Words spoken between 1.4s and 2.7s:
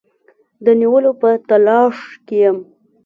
تلاښ کې یم.